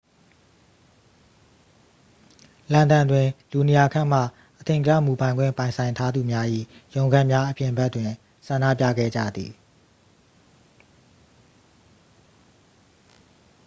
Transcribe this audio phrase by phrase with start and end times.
[2.73, 4.21] လန်ဒန်တွင် လူ 200 ခန့်မှ
[4.59, 6.47] အထင်ကရ မူပိုင်ခွင့်ပိုင်ဆိုင်ထားသူများ၏
[6.95, 8.09] ရုံးခန်းများအပြင်ဘက်တွင်
[8.47, 9.51] ဆန္ဒပြခဲ့ကြသည်